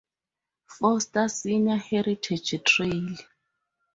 [0.65, 3.15] Foster Senior Heritage Trail.